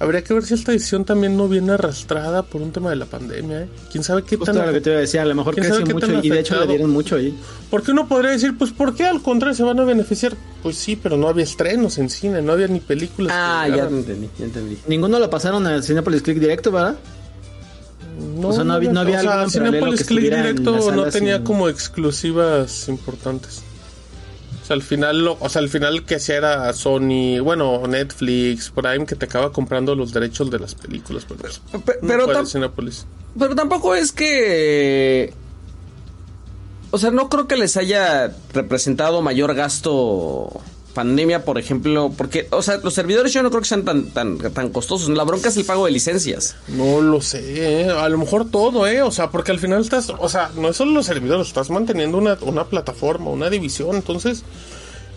habría 0.00 0.22
que 0.22 0.32
ver 0.34 0.44
si 0.44 0.54
esta 0.54 0.72
decisión 0.72 1.04
también 1.04 1.36
no 1.36 1.48
viene 1.48 1.72
arrastrada 1.72 2.42
por 2.42 2.62
un 2.62 2.70
tema 2.72 2.90
de 2.90 2.96
la 2.96 3.06
pandemia, 3.06 3.62
¿eh? 3.62 3.68
¿Quién 3.90 4.04
sabe 4.04 4.22
qué 4.22 4.36
Justo 4.36 4.52
tan... 4.54 4.66
lo 4.66 4.72
que 4.72 4.80
te 4.80 4.90
iba 4.90 4.98
a 4.98 5.00
decir, 5.00 5.20
a 5.20 5.24
lo 5.24 5.34
mejor 5.34 5.54
¿Quién 5.54 5.66
creció 5.66 5.86
mucho 5.94 6.20
y 6.22 6.30
de 6.30 6.40
hecho 6.40 6.60
le 6.60 6.66
dieron 6.66 6.90
mucho 6.90 7.16
ahí. 7.16 7.36
Porque 7.70 7.90
uno 7.90 8.06
podría 8.08 8.30
decir, 8.32 8.56
pues, 8.56 8.70
¿por 8.72 8.94
qué 8.94 9.06
al 9.06 9.20
contrario 9.22 9.54
se 9.54 9.62
van 9.64 9.78
a 9.80 9.84
beneficiar? 9.84 10.34
Pues 10.62 10.76
sí, 10.76 10.96
pero 10.96 11.16
no 11.16 11.28
había 11.28 11.44
estrenos 11.44 11.98
en 11.98 12.10
cine, 12.10 12.40
no 12.42 12.52
había 12.52 12.68
ni 12.68 12.80
películas. 12.80 13.32
Ah, 13.36 13.66
ya 13.68 13.84
entendí, 13.84 14.28
ya 14.38 14.44
entendí. 14.44 14.78
Ninguno 14.86 15.18
lo 15.18 15.28
pasaron 15.30 15.66
al 15.66 15.82
Cinepolis 15.82 16.22
Click 16.22 16.38
directo, 16.38 16.70
¿verdad? 16.70 16.96
No, 18.40 18.48
o 18.48 18.52
sea, 18.52 18.64
no 18.64 18.72
había- 18.74 18.92
no 18.92 19.00
había 19.00 19.18
o 19.20 19.48
sea, 19.48 19.62
que 19.70 20.04
Click 20.04 20.22
directo 20.22 20.90
no 20.92 21.04
tenía 21.04 21.36
sin- 21.36 21.44
como 21.44 21.68
exclusivas 21.68 22.88
importantes. 22.88 23.62
Sea, 24.68 24.74
al 24.74 24.82
final, 24.82 25.24
lo, 25.24 25.38
o 25.40 25.48
sea, 25.48 25.62
al 25.62 25.70
final 25.70 26.04
que 26.04 26.16
hacía 26.16 26.36
era 26.36 26.70
Sony, 26.74 27.40
bueno, 27.42 27.86
Netflix, 27.86 28.68
Prime, 28.70 29.06
que 29.06 29.14
te 29.16 29.24
acaba 29.24 29.50
comprando 29.50 29.94
los 29.94 30.12
derechos 30.12 30.50
de 30.50 30.58
las 30.58 30.74
películas. 30.74 31.24
Pero, 31.26 31.40
pues, 31.40 31.60
Pe- 31.84 31.98
no 32.02 32.08
pero 32.08 32.24
puede 32.26 32.38
tam- 32.40 32.46
Cinépolis. 32.46 33.06
Pero 33.38 33.54
tampoco 33.54 33.94
es 33.94 34.12
que. 34.12 35.32
O 36.90 36.98
sea, 36.98 37.10
no 37.10 37.30
creo 37.30 37.46
que 37.48 37.56
les 37.56 37.78
haya 37.78 38.34
representado 38.52 39.22
mayor 39.22 39.54
gasto 39.54 40.50
pandemia, 40.98 41.44
por 41.44 41.58
ejemplo, 41.58 42.12
porque, 42.16 42.48
o 42.50 42.60
sea, 42.60 42.78
los 42.78 42.92
servidores 42.92 43.32
yo 43.32 43.40
no 43.44 43.50
creo 43.50 43.62
que 43.62 43.68
sean 43.68 43.84
tan, 43.84 44.10
tan, 44.10 44.36
tan 44.36 44.70
costosos. 44.70 45.08
La 45.10 45.22
bronca 45.22 45.48
es 45.48 45.56
el 45.56 45.64
pago 45.64 45.86
de 45.86 45.92
licencias. 45.92 46.56
No 46.66 47.00
lo 47.00 47.20
sé, 47.20 47.82
¿eh? 47.82 47.88
a 47.88 48.08
lo 48.08 48.18
mejor 48.18 48.50
todo, 48.50 48.84
¿eh? 48.84 49.02
O 49.02 49.12
sea, 49.12 49.30
porque 49.30 49.52
al 49.52 49.60
final 49.60 49.80
estás, 49.80 50.10
o 50.18 50.28
sea, 50.28 50.50
no 50.56 50.70
es 50.70 50.76
solo 50.76 50.90
los 50.90 51.06
servidores, 51.06 51.46
estás 51.46 51.70
manteniendo 51.70 52.18
una, 52.18 52.36
una 52.40 52.64
plataforma, 52.64 53.30
una 53.30 53.48
división, 53.48 53.94
entonces 53.94 54.42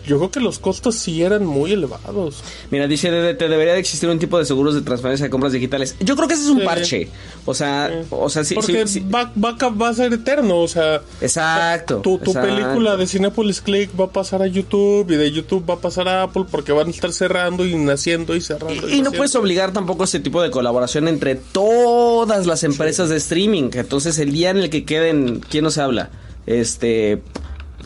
yo 0.06 0.18
creo 0.18 0.30
que 0.30 0.40
los 0.40 0.58
costos 0.58 0.96
sí 0.96 1.22
eran 1.22 1.44
muy 1.46 1.72
elevados. 1.72 2.42
Mira, 2.70 2.86
dice 2.86 3.10
DDT, 3.10 3.48
debería 3.48 3.74
de 3.74 3.78
existir 3.80 4.08
un 4.08 4.18
tipo 4.18 4.38
de 4.38 4.44
seguros 4.44 4.74
de 4.74 4.80
transferencia 4.82 5.24
de 5.24 5.30
compras 5.30 5.52
digitales. 5.52 5.96
Yo 6.00 6.16
creo 6.16 6.28
que 6.28 6.34
ese 6.34 6.44
es 6.44 6.48
un 6.50 6.60
Sí. 6.60 6.64
parche. 6.64 7.08
O 7.44 7.54
sea, 7.54 8.04
o 8.10 8.28
sea, 8.28 8.44
sí, 8.44 8.54
Porque 8.54 8.86
sí, 8.86 9.00
sí. 9.00 9.06
Va, 9.08 9.32
va, 9.42 9.50
a 9.50 9.56
ca- 9.56 9.68
va 9.70 9.88
a 9.88 9.94
ser 9.94 10.12
eterno, 10.12 10.58
o 10.60 10.68
sea... 10.68 11.02
Exacto. 11.20 11.96
Tu, 12.02 12.18
tu 12.18 12.30
exacto. 12.30 12.48
película 12.54 12.96
de 12.96 13.06
Cinepolis 13.06 13.60
Click 13.60 13.90
va 13.98 14.04
a 14.06 14.10
pasar 14.10 14.42
a 14.42 14.46
YouTube 14.46 15.10
y 15.10 15.16
de 15.16 15.30
YouTube 15.32 15.64
va 15.68 15.74
a 15.74 15.80
pasar 15.80 16.08
a 16.08 16.22
Apple 16.24 16.44
porque 16.50 16.72
van 16.72 16.88
a 16.88 16.90
estar 16.90 17.12
cerrando 17.12 17.66
y 17.66 17.74
naciendo 17.76 18.34
y 18.36 18.40
cerrando. 18.40 18.74
Y, 18.74 18.76
y 18.76 18.80
no 18.80 18.86
naciendo. 18.86 19.12
puedes 19.12 19.34
obligar 19.34 19.72
tampoco 19.72 20.02
a 20.02 20.06
ese 20.06 20.20
tipo 20.20 20.42
de 20.42 20.50
colaboración 20.50 21.08
entre 21.08 21.34
todas 21.36 22.46
las 22.46 22.62
empresas 22.64 23.08
de 23.08 23.16
streaming. 23.16 23.70
Entonces, 23.74 24.18
el 24.18 24.32
día 24.32 24.50
en 24.50 24.58
el 24.58 24.70
que 24.70 24.84
queden, 24.84 25.40
¿quién 25.48 25.64
nos 25.64 25.78
habla? 25.78 26.10
Este. 26.46 27.22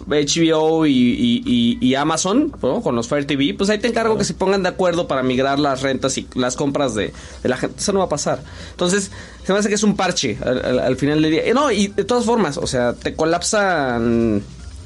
HBO 0.09 0.87
y, 0.87 0.93
y- 0.93 1.43
y- 1.45 1.79
y 1.81 1.95
Amazon, 1.97 2.53
¿no? 2.63 2.81
con 2.83 2.95
los 2.95 3.09
Fire 3.09 3.25
TV, 3.27 3.55
pues 3.55 3.71
ahí 3.71 3.79
te 3.79 3.89
encargo 3.89 4.17
que 4.17 4.25
se 4.25 4.35
pongan 4.35 4.63
de 4.63 4.69
acuerdo 4.69 5.09
para 5.09 5.23
migrar 5.23 5.59
las 5.59 5.83
rentas 5.83 6.17
y 6.19 6.27
las 6.35 6.55
compras 6.57 6.95
de, 6.95 7.13
de 7.43 7.49
la 7.49 7.57
gente. 7.57 7.77
Eso 7.81 7.93
no 7.93 7.99
va 8.01 8.05
a 8.07 8.09
pasar. 8.09 8.43
Entonces, 8.71 9.11
se 9.45 9.53
me 9.53 9.59
hace 9.59 9.69
que 9.69 9.75
es 9.75 9.83
un 9.83 9.97
parche 9.97 10.39
al, 10.45 10.65
al- 10.65 10.79
al 10.79 10.97
final 10.97 11.21
del 11.23 11.31
día. 11.33 11.45
Eh, 11.45 11.55
no, 11.55 11.71
y 11.73 11.89
de 11.89 12.05
todas 12.05 12.25
formas, 12.25 12.57
o 12.59 12.67
sea, 12.67 12.93
te 12.93 13.15
colapsan 13.15 14.43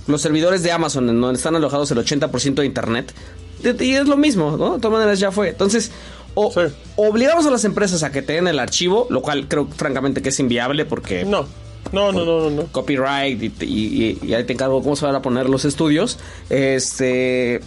los 0.06 0.20
servidores 0.22 0.62
de 0.62 0.72
Amazon, 0.72 1.08
en 1.08 1.20
donde 1.20 1.36
están 1.36 1.54
alojados 1.54 1.90
el 1.90 1.98
80% 1.98 2.54
de 2.54 2.66
internet. 2.66 3.12
Y 3.62 3.84
y 3.84 3.94
es 3.94 4.08
lo 4.08 4.16
mismo, 4.16 4.56
¿no? 4.56 4.74
De 4.74 4.80
todas 4.80 4.98
maneras 4.98 5.20
ya 5.20 5.30
fue. 5.30 5.50
Entonces, 5.50 5.90
o 6.34 6.50
Sí. 6.52 6.60
obligamos 6.96 7.44
a 7.46 7.50
las 7.50 7.64
empresas 7.64 8.02
a 8.02 8.10
que 8.10 8.22
te 8.22 8.32
den 8.34 8.48
el 8.48 8.58
archivo, 8.58 9.06
lo 9.10 9.20
cual 9.20 9.48
creo 9.48 9.66
francamente 9.76 10.22
que 10.22 10.30
es 10.30 10.40
inviable 10.40 10.84
porque 10.86 11.24
No, 11.24 11.46
no, 11.92 12.12
no, 12.12 12.24
no, 12.24 12.40
no. 12.48 12.50
no. 12.50 12.66
copyright 12.72 13.42
y, 13.42 13.64
y- 13.64 14.18
y 14.22 14.34
ahí 14.34 14.44
te 14.44 14.52
encargo 14.52 14.82
cómo 14.82 14.96
se 14.96 15.04
van 15.06 15.14
a 15.14 15.22
poner 15.22 15.48
los 15.48 15.64
estudios. 15.64 16.18
Este, 16.48 17.60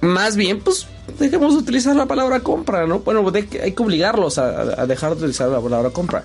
más 0.00 0.36
bien, 0.36 0.60
pues 0.60 0.86
dejemos 1.18 1.54
de 1.54 1.60
utilizar 1.60 1.94
la 1.96 2.06
palabra 2.06 2.40
compra, 2.40 2.86
¿no? 2.86 3.00
Bueno, 3.00 3.30
de 3.30 3.48
hay 3.62 3.72
que 3.72 3.82
obligarlos 3.82 4.38
a, 4.38 4.82
a 4.82 4.86
dejar 4.86 5.10
de 5.12 5.16
utilizar 5.18 5.48
la 5.48 5.60
palabra 5.60 5.90
compra. 5.90 6.24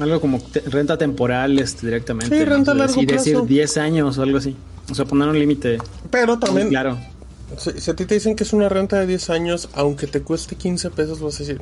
Algo 0.00 0.20
como 0.20 0.40
te- 0.40 0.60
renta 0.60 0.96
temporal 0.96 1.58
este, 1.58 1.86
directamente. 1.86 2.36
Sí, 2.38 2.44
renta 2.44 2.72
largo 2.74 3.00
Y 3.02 3.06
decir 3.06 3.32
plazo. 3.34 3.46
10 3.46 3.76
años 3.78 4.18
o 4.18 4.22
algo 4.22 4.38
así. 4.38 4.56
O 4.90 4.94
sea, 4.94 5.04
poner 5.04 5.28
un 5.28 5.38
límite. 5.38 5.78
Pero 6.10 6.38
también, 6.38 6.68
Claro. 6.68 6.96
si, 7.56 7.72
si 7.80 7.90
a 7.90 7.96
ti 7.96 8.04
te 8.04 8.14
dicen 8.14 8.36
que 8.36 8.44
es 8.44 8.52
una 8.52 8.68
renta 8.68 9.00
de 9.00 9.06
10 9.06 9.30
años, 9.30 9.68
aunque 9.74 10.06
te 10.06 10.22
cueste 10.22 10.54
15 10.56 10.90
pesos, 10.90 11.20
vas 11.20 11.34
a 11.36 11.38
decir, 11.40 11.60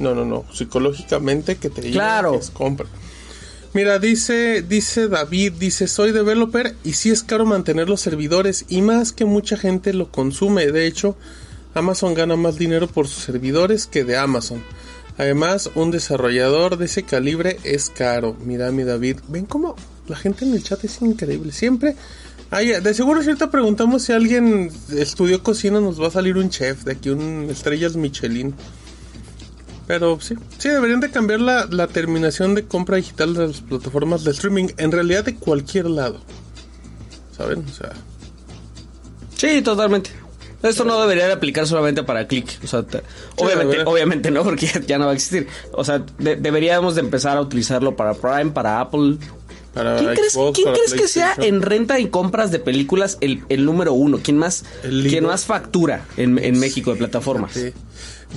no, 0.00 0.14
no, 0.14 0.24
no, 0.24 0.44
psicológicamente 0.52 1.56
que 1.56 1.70
te 1.70 1.80
digan 1.80 1.94
Claro. 1.94 2.32
que 2.32 2.38
es 2.38 2.50
compra. 2.50 2.86
Mira, 3.76 3.98
dice, 3.98 4.62
dice 4.62 5.06
David, 5.06 5.52
dice, 5.58 5.86
soy 5.86 6.10
developer 6.10 6.74
y 6.82 6.94
sí 6.94 7.10
es 7.10 7.22
caro 7.22 7.44
mantener 7.44 7.90
los 7.90 8.00
servidores 8.00 8.64
y 8.70 8.80
más 8.80 9.12
que 9.12 9.26
mucha 9.26 9.58
gente 9.58 9.92
lo 9.92 10.10
consume. 10.10 10.72
De 10.72 10.86
hecho, 10.86 11.14
Amazon 11.74 12.14
gana 12.14 12.36
más 12.36 12.56
dinero 12.56 12.86
por 12.86 13.06
sus 13.06 13.22
servidores 13.22 13.86
que 13.86 14.02
de 14.04 14.16
Amazon. 14.16 14.62
Además, 15.18 15.70
un 15.74 15.90
desarrollador 15.90 16.78
de 16.78 16.86
ese 16.86 17.02
calibre 17.02 17.58
es 17.64 17.90
caro. 17.90 18.34
Mira, 18.42 18.72
mi 18.72 18.82
David, 18.82 19.18
ven 19.28 19.44
cómo 19.44 19.76
la 20.08 20.16
gente 20.16 20.46
en 20.46 20.54
el 20.54 20.62
chat 20.62 20.82
es 20.82 21.02
increíble. 21.02 21.52
Siempre 21.52 21.96
hay, 22.50 22.80
de 22.80 22.94
seguro 22.94 23.20
si 23.20 23.28
ahorita 23.28 23.50
preguntamos 23.50 24.04
si 24.04 24.14
alguien 24.14 24.70
estudió 24.96 25.42
cocina, 25.42 25.82
nos 25.82 26.00
va 26.00 26.06
a 26.06 26.12
salir 26.12 26.38
un 26.38 26.48
chef 26.48 26.84
de 26.84 26.92
aquí, 26.92 27.10
un 27.10 27.48
estrellas 27.50 27.94
Michelin. 27.94 28.54
Pero 29.86 30.18
sí, 30.20 30.34
sí, 30.58 30.68
deberían 30.68 31.00
de 31.00 31.10
cambiar 31.10 31.40
la, 31.40 31.66
la 31.70 31.86
terminación 31.86 32.54
de 32.54 32.64
compra 32.64 32.96
digital 32.96 33.34
de 33.34 33.46
las 33.48 33.60
plataformas 33.60 34.24
de 34.24 34.32
streaming. 34.32 34.68
En 34.78 34.90
realidad 34.92 35.24
de 35.24 35.36
cualquier 35.36 35.86
lado. 35.88 36.20
¿Saben? 37.36 37.64
O 37.70 37.72
sea, 37.72 37.92
Sí, 39.36 39.60
totalmente. 39.62 40.10
Esto 40.62 40.84
no 40.84 41.00
debería 41.00 41.26
de 41.26 41.34
aplicar 41.34 41.66
solamente 41.66 42.02
para 42.02 42.26
click. 42.26 42.58
O 42.64 42.66
sea, 42.66 42.82
te- 42.82 43.02
obviamente, 43.36 43.82
obviamente 43.84 44.30
no, 44.30 44.42
porque 44.44 44.68
ya 44.86 44.98
no 44.98 45.04
va 45.06 45.12
a 45.12 45.14
existir. 45.14 45.46
O 45.72 45.84
sea, 45.84 46.02
de- 46.18 46.36
deberíamos 46.36 46.94
de 46.94 47.02
empezar 47.02 47.36
a 47.36 47.40
utilizarlo 47.42 47.94
para 47.94 48.14
Prime, 48.14 48.50
para 48.52 48.80
Apple. 48.80 49.18
para 49.74 49.98
¿Quién 49.98 50.14
crees, 50.14 50.38
quién 50.54 50.72
crees 50.72 50.94
que 50.94 51.06
sea 51.08 51.34
en 51.38 51.60
renta 51.62 52.00
y 52.00 52.08
compras 52.08 52.50
de 52.50 52.58
películas 52.58 53.18
el, 53.20 53.44
el 53.50 53.66
número 53.66 53.92
uno? 53.92 54.18
¿Quién 54.22 54.38
más, 54.38 54.64
quién 54.82 55.26
más 55.26 55.44
factura 55.44 56.06
en, 56.16 56.38
en 56.38 56.58
México 56.58 56.92
de 56.92 56.96
plataformas? 56.96 57.52
Sí. 57.52 57.72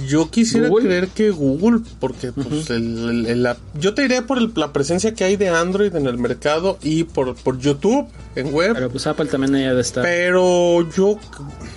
Yo 0.07 0.29
quisiera 0.29 0.69
Google. 0.69 0.85
creer 0.85 1.07
que 1.09 1.31
Google, 1.31 1.79
porque 1.99 2.31
pues, 2.31 2.69
el- 2.69 3.09
el- 3.09 3.25
el- 3.25 3.43
la- 3.43 3.57
yo 3.79 3.93
te 3.95 4.03
diría 4.03 4.25
por 4.27 4.57
la 4.57 4.71
presencia 4.71 5.13
que 5.13 5.23
hay 5.23 5.35
de 5.35 5.49
Android 5.49 5.93
en 5.95 6.05
el 6.05 6.17
mercado 6.17 6.77
y 6.83 7.03
por, 7.05 7.35
por 7.35 7.57
YouTube 7.59 8.07
en 8.35 8.53
web. 8.53 8.73
Pero 8.75 8.89
pues 8.91 9.07
Apple 9.07 9.25
también 9.25 9.55
haya 9.55 9.73
de 9.73 9.81
estar. 9.81 10.03
Pero 10.03 10.87
yo, 10.91 11.17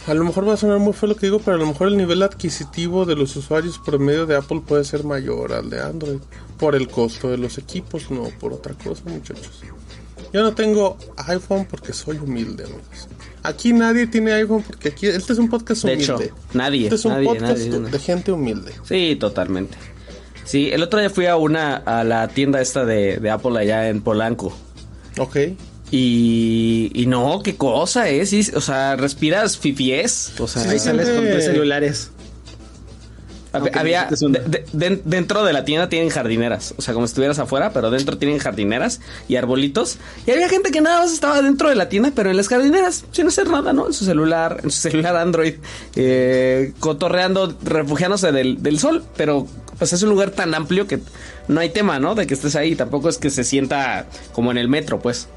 a 0.07 0.15
lo 0.15 0.25
mejor 0.25 0.47
va 0.49 0.55
a 0.55 0.57
sonar 0.59 0.79
muy 0.79 0.93
feo 0.93 1.09
lo 1.09 1.17
que 1.17 1.27
digo, 1.27 1.39
pero 1.39 1.57
a 1.57 1.59
lo 1.61 1.67
mejor 1.67 1.89
el 1.89 1.97
nivel 1.97 2.23
adquisitivo 2.23 3.07
de 3.07 3.17
los 3.17 3.35
usuarios 3.37 3.79
promedio 3.85 4.27
de 4.27 4.37
Apple 4.37 4.63
puede 4.67 4.85
ser 4.85 5.05
mayor 5.05 5.53
al 5.55 5.71
de 5.71 5.81
Android. 5.81 6.19
Por 6.59 6.77
el 6.77 6.89
costo 6.89 7.29
de 7.31 7.39
los 7.39 7.59
equipos, 7.59 8.11
no 8.11 8.25
por 8.39 8.53
otra 8.53 8.75
cosa, 8.75 9.03
muchachos. 9.07 9.63
Yo 10.33 10.43
no 10.43 10.55
tengo 10.55 10.97
iPhone 11.27 11.67
porque 11.69 11.93
soy 11.93 12.19
humilde, 12.19 12.65
amigos. 12.65 13.09
Aquí 13.43 13.73
nadie 13.73 14.07
tiene 14.07 14.33
iPhone 14.35 14.63
porque 14.63 14.91
aquí, 14.91 15.07
este 15.07 15.33
es 15.33 15.39
un 15.39 15.49
podcast 15.49 15.83
De 15.85 15.95
humilde. 15.95 16.25
hecho, 16.27 16.35
nadie, 16.55 16.85
Este 16.85 16.95
es 16.95 17.05
un 17.05 17.13
nadie, 17.13 17.27
podcast 17.27 17.59
nadie, 17.59 17.69
nadie. 17.71 17.91
de 17.91 17.99
gente 17.99 18.33
humilde. 18.33 18.73
Sí, 18.85 19.17
totalmente. 19.19 19.77
Sí, 20.45 20.71
el 20.73 20.83
otro 20.83 21.01
día 21.01 21.11
fui 21.11 21.27
a 21.27 21.37
una, 21.37 21.77
a 21.77 22.05
la 22.05 22.29
tienda 22.29 22.61
esta 22.61 22.85
de, 22.85 23.17
de 23.19 23.31
Apple 23.31 23.59
allá 23.59 23.89
en 23.89 24.01
Polanco. 24.01 24.57
Ok. 25.19 25.37
Y, 25.91 26.91
y 26.95 27.05
no, 27.07 27.43
qué 27.43 27.57
cosa, 27.57 28.09
¿eh? 28.09 28.25
Sí, 28.25 28.49
o 28.55 28.61
sea, 28.63 28.97
respiras 28.97 29.59
fifies. 29.59 30.33
O 30.39 30.47
sea, 30.49 30.63
Ahí 30.71 30.79
sales 30.79 31.09
con 31.11 31.25
tres 31.25 31.45
celulares. 31.45 32.11
Había. 33.81 34.07
de- 34.33 34.65
de- 34.73 35.01
dentro 35.05 35.45
de 35.45 35.53
la 35.53 35.65
tienda 35.65 35.89
tienen 35.89 36.09
jardineras. 36.11 36.75
O 36.79 36.83
sea, 36.83 36.95
como 36.95 37.07
si 37.07 37.11
estuvieras 37.11 37.39
afuera, 37.39 37.73
pero 37.73 37.91
dentro 37.91 38.19
tienen 38.19 38.39
jardineras 38.39 39.01
y 39.29 39.37
arbolitos. 39.37 39.99
Y 40.27 40.31
había 40.31 40.49
gente 40.49 40.71
que 40.71 40.81
nada 40.81 41.01
más 41.01 41.13
estaba 41.13 41.43
dentro 41.43 41.69
de 41.69 41.75
la 41.75 41.89
tienda, 41.89 42.13
pero 42.15 42.31
en 42.31 42.37
las 42.37 42.49
jardineras, 42.49 43.05
sin 43.13 43.27
hacer 43.29 43.49
nada, 43.49 43.73
¿no? 43.73 43.87
En 43.89 43.93
su 43.93 44.05
celular, 44.05 44.61
en 44.63 44.71
su 44.71 44.81
celular 44.81 45.17
Android, 45.17 45.55
eh, 45.97 46.73
cotorreando, 46.81 47.55
refugiándose 47.63 48.33
del, 48.33 48.63
del 48.63 48.79
sol. 48.79 49.05
Pero, 49.17 49.47
pues 49.79 49.93
es 49.93 50.03
un 50.03 50.11
lugar 50.11 50.31
tan 50.31 50.55
amplio 50.55 50.87
que 50.87 51.01
no 51.49 51.61
hay 51.61 51.71
tema, 51.71 51.99
¿no? 51.99 52.15
De 52.15 52.27
que 52.27 52.35
estés 52.35 52.57
ahí. 52.57 52.75
Tampoco 52.77 53.09
es 53.09 53.19
que 53.19 53.31
se 53.31 53.45
sienta 53.45 54.07
como 54.33 54.51
en 54.51 54.59
el 54.59 54.69
metro, 54.69 55.01
pues. 55.01 55.29